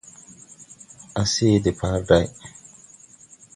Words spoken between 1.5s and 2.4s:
de parday.